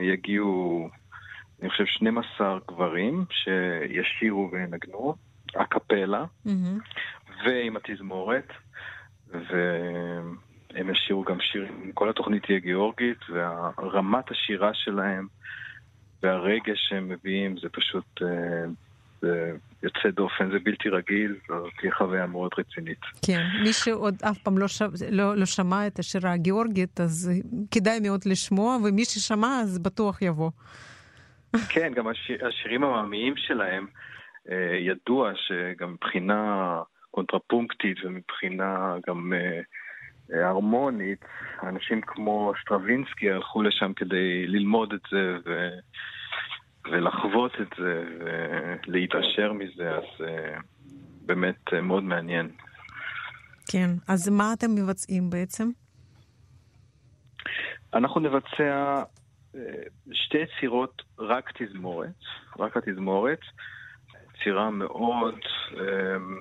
[0.00, 0.88] יגיעו,
[1.62, 5.14] אני חושב, 12 גברים שישירו וינגנו.
[5.56, 6.50] הקפלה, mm-hmm.
[7.46, 8.48] ועם התזמורת,
[9.28, 15.26] והם ישירו גם שירים, כל התוכנית תהיה גיאורגית, ורמת השירה שלהם
[16.22, 18.22] והרגש שהם מביאים זה פשוט...
[18.22, 18.64] אה,
[19.20, 19.52] זה
[19.82, 23.00] יוצא דופן, זה בלתי רגיל, זו תהיה חוויה מאוד רצינית.
[23.26, 24.82] כן, מי שעוד אף פעם לא, ש...
[25.10, 27.30] לא, לא שמע את השירה הגיאורגית, אז
[27.70, 30.50] כדאי מאוד לשמוע, ומי ששמע אז בטוח יבוא.
[31.68, 34.13] כן, גם השיר, השירים העממיים שלהם, אה,
[34.80, 36.82] ידוע שגם מבחינה
[37.14, 39.60] קונטרפונקטית ומבחינה גם אה,
[40.32, 41.24] אה, הרמונית,
[41.62, 45.68] אנשים כמו סטרווינסקי הלכו לשם כדי ללמוד את זה ו...
[46.90, 48.04] ולחוות את זה
[48.86, 50.26] ולהתעשר מזה, אז
[51.26, 52.50] באמת מאוד מעניין.
[53.70, 55.70] כן, אז מה אתם מבצעים בעצם?
[57.94, 59.02] אנחנו נבצע
[60.12, 62.20] שתי יצירות רק תזמורת,
[62.58, 63.40] רק התזמורת.
[64.44, 65.34] יצירה מאוד
[65.72, 66.40] אמ,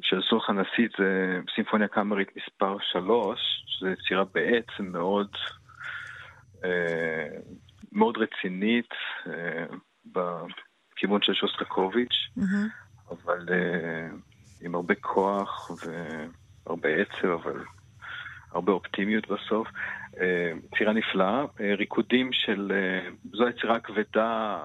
[0.00, 5.28] של סולח הנשיא, זה סימפוניה קאמרית מספר 3, שזו יצירה בעצם מאוד,
[6.64, 7.28] אה,
[7.92, 8.88] מאוד רצינית
[9.26, 9.64] אה,
[10.12, 13.10] בכיוון של שוסטקוביץ', mm-hmm.
[13.10, 14.08] אבל אה,
[14.60, 15.70] עם הרבה כוח
[16.66, 17.64] והרבה עצב, אבל
[18.52, 19.68] הרבה אופטימיות בסוף.
[20.72, 21.44] יצירה נפלאה,
[21.78, 22.72] ריקודים של,
[23.32, 24.58] זו היצירה הכבדה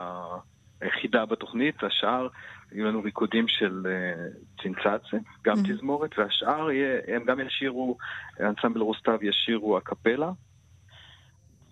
[0.82, 2.28] היחידה בתוכנית, השאר
[2.72, 5.74] יהיו לנו ריקודים של uh, צנצצה, גם mm-hmm.
[5.74, 7.98] תזמורת, והשאר יהיה, הם גם ישירו,
[8.40, 10.32] אנסמבל רוסטב ישירו הקפלה,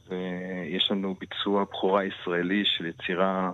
[0.09, 3.51] ויש לנו ביצוע בכורה ישראלי של יצירה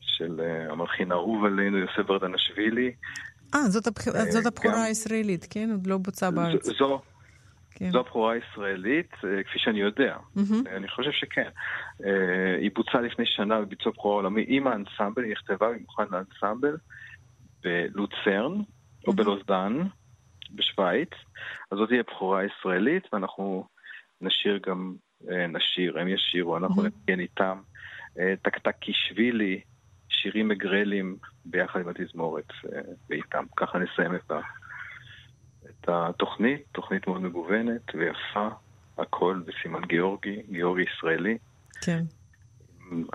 [0.00, 2.92] של uh, המלחין האהוב עלינו, יוסף ברדנשווילי.
[3.54, 4.08] אה, זאת, הבח...
[4.08, 5.68] uh, זאת הבכורה הישראלית, כן?
[5.72, 6.64] עוד לא בוצעה בארץ.
[6.78, 7.02] זו,
[7.74, 7.90] כן.
[7.90, 10.16] זו הבכורה הישראלית, אה, כפי שאני יודע.
[10.16, 10.68] Mm-hmm.
[10.76, 11.48] אני חושב שכן.
[12.04, 16.76] אה, היא בוצעה לפני שנה בביצוע בכורה עולמי עם האנסמבל, היא נכתבה במיוחד לאנסמבל
[17.62, 19.06] בלוצרן mm-hmm.
[19.06, 19.78] או בלוזדן
[20.54, 21.10] בשוויץ.
[21.70, 23.66] אז זאת תהיה בכורה ישראלית, ואנחנו
[24.20, 24.94] נשיר גם,
[25.48, 26.86] נשיר, הם ישירו, אנחנו mm-hmm.
[26.86, 27.60] נתקן איתם.
[28.42, 29.60] טקטקישווילי,
[30.08, 32.52] שירים מגרלים ביחד עם התזמורת
[33.10, 33.44] ואיתם.
[33.56, 34.40] ככה נסיים את ה...
[35.82, 38.48] את התוכנית, תוכנית מאוד מגוונת ויפה,
[38.98, 41.38] הכל בסימן גיאורגי, גיאורגי ישראלי.
[41.82, 42.04] כן.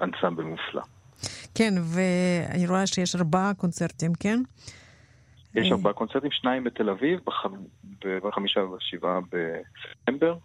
[0.03, 0.81] אנסמבל מופלא.
[1.55, 4.39] כן, ואני רואה שיש ארבעה קונצרטים, כן?
[5.55, 7.19] יש ארבעה קונצרטים, שניים בתל אביב,
[8.23, 10.37] בחמישה ובשבעה בספטמבר,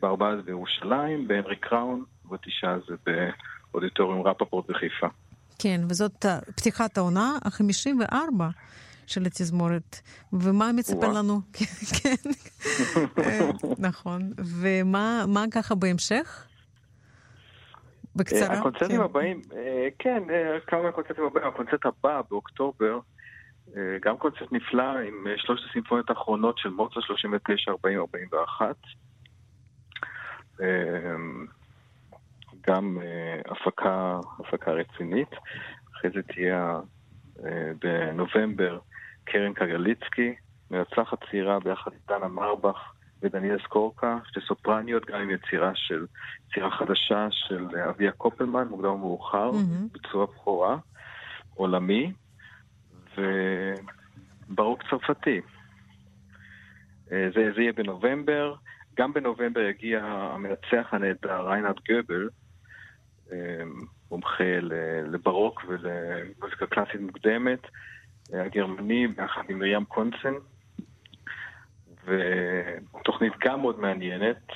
[0.00, 2.94] בארבעה זה בירושלים, בהנרי קראון, ובתשעה זה
[3.72, 5.06] באודיטוריום רפפורט בחיפה.
[5.58, 6.26] כן, וזאת
[6.56, 8.14] פתיחת העונה ה-54
[9.10, 10.00] של התזמורת,
[10.32, 11.40] ומה מצפה לנו?
[12.02, 12.30] כן,
[13.18, 14.32] אה, נכון.
[14.60, 16.46] ומה ככה בהמשך?
[18.16, 18.58] בקצרה.
[18.58, 19.02] הקונצרטים כן.
[19.02, 22.98] הבאים, אה, כן, אה, כמה מהקונצרטים הבאים, הקונצרט הבא באוקטובר,
[24.02, 28.76] גם קונצרט נפלא עם שלושת הסימפוניות האחרונות של מוצא 39, 40, 41.
[32.66, 32.98] גם
[33.46, 35.28] הפקה, הפקה רצינית.
[35.92, 36.80] אחרי זה תהיה
[37.80, 38.78] בנובמבר
[39.32, 40.34] קרן קגליצקי,
[40.70, 46.06] מרצחת צעירה ביחד עם דנה מרבך ודניאל סקורקה, שתי סופרניות, גם עם יצירה של,
[46.48, 49.92] יצירה חדשה של אביה קופלמן, מוקדם ומאוחר, mm-hmm.
[49.92, 50.76] ביצוע בכורה,
[51.54, 52.12] עולמי,
[53.18, 55.40] וברוק צרפתי.
[57.12, 58.54] אה, זה, זה יהיה בנובמבר.
[58.96, 62.28] גם בנובמבר יגיע המנצח הנהדר ריינרד גבל,
[63.32, 63.62] אה,
[64.10, 64.58] מומחה
[65.12, 67.60] לברוק ולמוזיקה קלאסית מוקדמת.
[68.32, 70.34] הגרמני ביחד עם מרים קונסן,
[72.04, 74.46] ותוכנית גם מאוד מעניינת,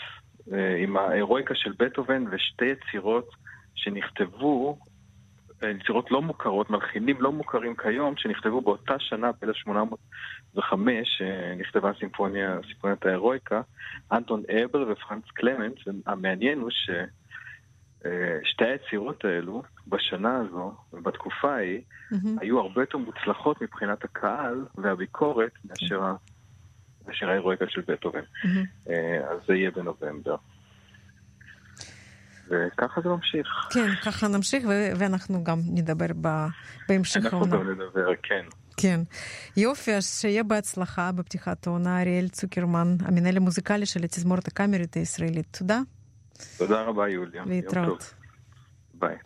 [0.52, 3.28] אה, עם ההירואיקה של בטהובן ושתי יצירות
[3.74, 4.78] שנכתבו
[5.70, 10.74] יצירות לא מוכרות, מלחינים לא מוכרים כיום, שנכתבו באותה שנה, ב-1805,
[11.56, 13.60] נכתבה סימפוניה, סימפוניית ההירואיקה,
[14.12, 16.90] אנטון אבר ופרנץ קלמנט, המעניין הוא ש...
[18.44, 22.28] שתי היצירות האלו, בשנה הזו ובתקופה ההיא, mm-hmm.
[22.40, 26.00] היו הרבה יותר מוצלחות מבחינת הקהל והביקורת מאשר,
[27.08, 28.20] מאשר ההירואיקה של בטהובן.
[28.20, 28.90] Mm-hmm.
[29.30, 30.36] אז זה יהיה בנובמבר.
[32.48, 33.46] וככה זה ממשיך.
[33.70, 34.64] כן, ככה נמשיך,
[34.98, 36.06] ואנחנו גם נדבר
[36.88, 37.56] בהמשך העונה.
[37.56, 38.44] אנחנו גם נדבר, כן.
[38.76, 39.00] כן.
[39.56, 45.56] יופי, אז שיהיה בהצלחה בפתיחת העונה, אריאל צוקרמן, המנהל המוזיקלי של התזמורת הקאמרית הישראלית.
[45.58, 45.80] תודה.
[46.58, 47.42] תודה רבה, יוליה.
[47.46, 48.14] להתראות.
[48.94, 49.16] ביי.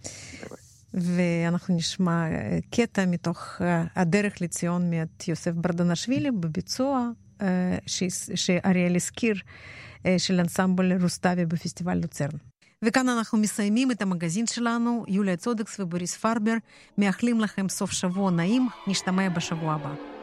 [0.95, 2.25] ואנחנו נשמע
[2.71, 3.61] קטע מתוך
[3.97, 7.09] הדרך לציון מאת יוסף ברדנשווילי בביצוע
[8.35, 9.35] שאריאל הזכיר
[10.19, 12.39] של אנסמבל רוסטבי בפסטיבל לוצרן.
[12.85, 16.55] וכאן אנחנו מסיימים את המגזין שלנו, יוליה צודקס ובוריס פרבר,
[16.99, 20.18] מאחלים לכם סוף שבוע נעים, נשתמע בשבוע הבא.